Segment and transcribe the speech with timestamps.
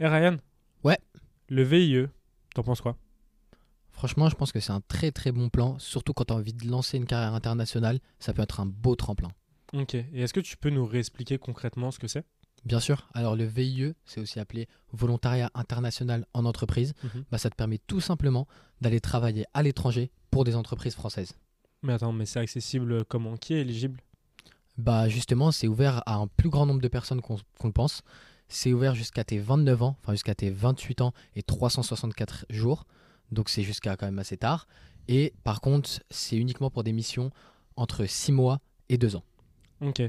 [0.00, 0.36] Et Ryan
[0.84, 0.98] Ouais.
[1.48, 2.06] Le VIE,
[2.54, 2.96] t'en penses quoi?
[3.90, 6.52] Franchement, je pense que c'est un très très bon plan, surtout quand tu as envie
[6.52, 9.30] de lancer une carrière internationale, ça peut être un beau tremplin.
[9.72, 9.94] Ok.
[9.94, 12.24] Et est-ce que tu peux nous réexpliquer concrètement ce que c'est?
[12.64, 17.24] Bien sûr, alors le VIE, c'est aussi appelé volontariat international en entreprise, Mhm.
[17.30, 18.46] bah, ça te permet tout simplement
[18.80, 21.34] d'aller travailler à l'étranger pour des entreprises françaises.
[21.82, 23.36] Mais attends, mais c'est accessible comment?
[23.36, 24.00] Qui est éligible?
[24.76, 28.02] Bah justement, c'est ouvert à un plus grand nombre de personnes qu'on qu'on le pense.
[28.48, 32.86] C'est ouvert jusqu'à tes 29 ans, enfin jusqu'à tes 28 ans et 364 jours.
[33.30, 34.66] Donc c'est jusqu'à quand même assez tard.
[35.06, 37.30] Et par contre, c'est uniquement pour des missions
[37.76, 39.24] entre 6 mois et 2 ans.
[39.80, 40.00] Ok.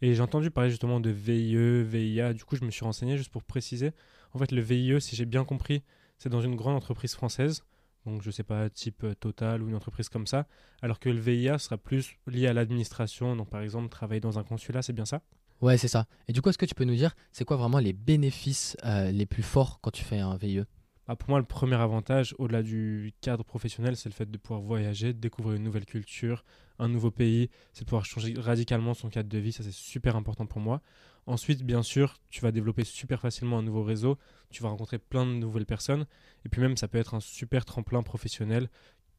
[0.00, 2.32] Et j'ai entendu parler justement de VIE, VIA.
[2.32, 3.92] Du coup, je me suis renseigné juste pour préciser.
[4.32, 5.82] En fait, le VIE, si j'ai bien compris,
[6.18, 7.64] c'est dans une grande entreprise française.
[8.06, 10.46] Donc, je sais pas, type euh, Total ou une entreprise comme ça.
[10.82, 13.34] Alors que le VIA sera plus lié à l'administration.
[13.36, 15.20] Donc, par exemple, travailler dans un consulat, c'est bien ça?
[15.60, 16.06] Ouais, c'est ça.
[16.28, 19.10] Et du coup, est-ce que tu peux nous dire, c'est quoi vraiment les bénéfices euh,
[19.10, 20.62] les plus forts quand tu fais un VIE
[21.06, 24.60] Bah, Pour moi, le premier avantage, au-delà du cadre professionnel, c'est le fait de pouvoir
[24.60, 26.44] voyager, découvrir une nouvelle culture,
[26.78, 27.50] un nouveau pays.
[27.72, 29.50] C'est de pouvoir changer radicalement son cadre de vie.
[29.50, 30.80] Ça, c'est super important pour moi.
[31.26, 34.16] Ensuite, bien sûr, tu vas développer super facilement un nouveau réseau.
[34.50, 36.06] Tu vas rencontrer plein de nouvelles personnes.
[36.44, 38.70] Et puis même, ça peut être un super tremplin professionnel.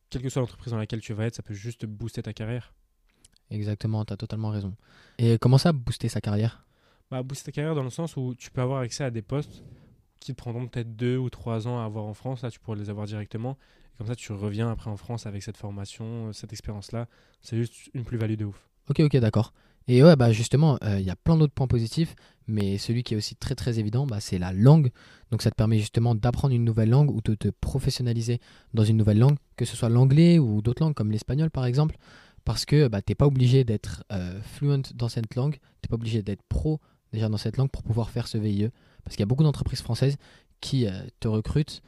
[0.09, 2.73] Quelle que soit l'entreprise dans laquelle tu vas être, ça peut juste booster ta carrière.
[3.51, 4.73] Exactement, tu as totalement raison.
[5.17, 6.65] Et comment ça, booster sa carrière?
[7.11, 9.63] Bah, booster ta carrière dans le sens où tu peux avoir accès à des postes
[10.19, 12.43] qui te prendront peut-être deux ou trois ans à avoir en France.
[12.43, 13.57] Là, tu pourrais les avoir directement.
[13.93, 17.07] Et comme ça, tu reviens après en France avec cette formation, euh, cette expérience-là.
[17.41, 18.69] C'est juste une plus-value de ouf.
[18.89, 19.53] Ok, ok, d'accord.
[19.87, 22.15] Et ouais, bah justement, euh, il y a plein d'autres points positifs,
[22.47, 24.91] mais celui qui est aussi très très évident, bah, c'est la langue.
[25.31, 28.39] Donc ça te permet justement d'apprendre une nouvelle langue ou de te professionnaliser
[28.75, 31.97] dans une nouvelle langue, que ce soit l'anglais ou d'autres langues comme l'espagnol par exemple,
[32.49, 36.23] parce que bah, t'es pas obligé d'être euh, fluent dans cette langue, t'es pas obligé
[36.23, 36.79] d'être pro
[37.13, 38.69] déjà dans cette langue pour pouvoir faire ce VIE,
[39.03, 40.17] parce qu'il y a beaucoup d'entreprises françaises
[40.59, 41.83] qui euh, te recrutent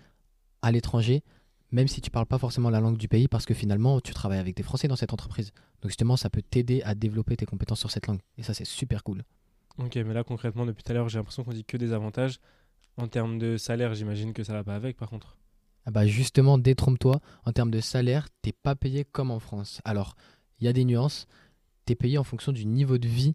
[0.61, 1.23] à l'étranger,
[1.71, 4.37] même si tu parles pas forcément la langue du pays, parce que finalement tu travailles
[4.37, 5.51] avec des Français dans cette entreprise.
[5.81, 8.19] Donc justement, ça peut t'aider à développer tes compétences sur cette langue.
[8.37, 9.23] Et ça, c'est super cool.
[9.79, 12.37] Ok, mais là, concrètement, depuis tout à l'heure, j'ai l'impression qu'on dit que des avantages.
[12.97, 15.37] En termes de salaire, j'imagine que ça va pas avec, par contre.
[15.87, 19.81] Ah bah justement, détrompe-toi, en termes de salaire, t'es pas payé comme en France.
[19.85, 20.15] Alors,
[20.61, 21.27] il y a des nuances.
[21.85, 23.33] T'es payé en fonction du niveau de vie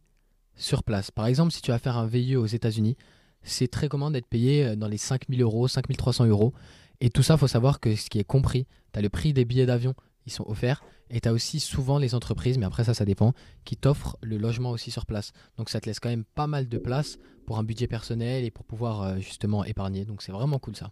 [0.54, 1.10] sur place.
[1.10, 2.97] Par exemple, si tu vas faire un VIE aux États-Unis,
[3.42, 6.53] c'est très commun d'être payé euh, dans les 5000 euros, 5300 euros.
[7.00, 9.44] Et tout ça, faut savoir que ce qui est compris, tu as le prix des
[9.44, 9.94] billets d'avion,
[10.25, 10.82] ils sont offerts.
[11.10, 13.32] Et tu as aussi souvent les entreprises, mais après ça, ça dépend,
[13.64, 15.32] qui t'offrent le logement aussi sur place.
[15.56, 18.50] Donc ça te laisse quand même pas mal de place pour un budget personnel et
[18.50, 20.04] pour pouvoir euh, justement épargner.
[20.04, 20.91] Donc c'est vraiment cool ça.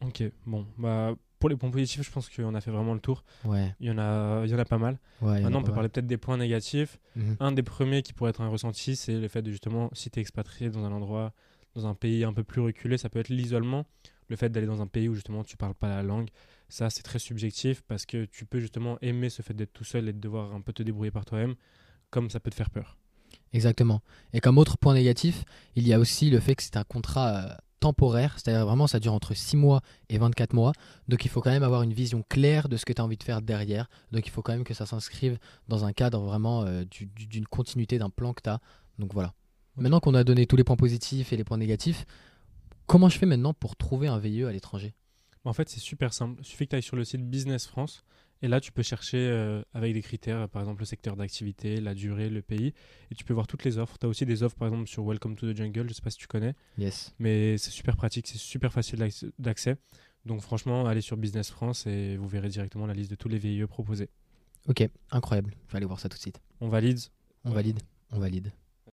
[0.00, 3.24] Ok, bon, bah, pour les points positifs, je pense qu'on a fait vraiment le tour.
[3.44, 4.96] Ouais, Il y en a, il y en a pas mal.
[5.22, 5.40] ouais.
[5.40, 7.00] Maintenant, on peut parler peut-être des points négatifs.
[7.16, 7.36] Mhm.
[7.40, 10.20] Un des premiers qui pourrait être un ressenti, c'est le fait de justement, si tu
[10.20, 11.32] es expatrié dans un endroit,
[11.74, 13.86] dans un pays un peu plus reculé, ça peut être l'isolement.
[14.28, 16.28] Le fait d'aller dans un pays où justement tu parles pas la langue,
[16.68, 20.08] ça c'est très subjectif parce que tu peux justement aimer ce fait d'être tout seul
[20.08, 21.56] et de devoir un peu te débrouiller par toi-même,
[22.10, 22.96] comme ça peut te faire peur.
[23.52, 24.00] Exactement.
[24.32, 27.36] Et comme autre point négatif, il y a aussi le fait que c'est un contrat
[27.36, 30.72] euh, temporaire, c'est-à-dire vraiment ça dure entre 6 mois et 24 mois.
[31.08, 33.16] Donc il faut quand même avoir une vision claire de ce que tu as envie
[33.16, 33.88] de faire derrière.
[34.12, 35.38] Donc il faut quand même que ça s'inscrive
[35.68, 38.60] dans un cadre vraiment euh, du- du- d'une continuité d'un plan que tu as.
[38.98, 39.34] Donc voilà.
[39.76, 42.04] Maintenant qu'on a donné tous les points positifs et les points négatifs,
[42.86, 44.94] comment je fais maintenant pour trouver un VIE à l'étranger?
[45.44, 46.36] En fait, c'est super simple.
[46.40, 48.04] Il suffit que tu ailles sur le site Business France
[48.42, 51.94] et là, tu peux chercher euh, avec des critères, par exemple le secteur d'activité, la
[51.94, 52.74] durée, le pays,
[53.10, 53.96] et tu peux voir toutes les offres.
[53.98, 56.10] Tu as aussi des offres, par exemple, sur Welcome to the Jungle, je sais pas
[56.10, 57.14] si tu connais, Yes.
[57.18, 59.76] mais c'est super pratique, c'est super facile d'acc- d'accès.
[60.26, 63.38] Donc franchement, allez sur Business France et vous verrez directement la liste de tous les
[63.38, 64.08] VIE proposés.
[64.68, 65.54] Ok, incroyable.
[65.66, 66.40] Je vais aller voir ça tout de suite.
[66.60, 67.00] On valide?
[67.44, 67.80] On valide
[68.12, 68.52] On valide.